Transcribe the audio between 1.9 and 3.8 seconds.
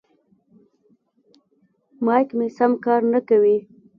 مایک مې سم کار نه کوي.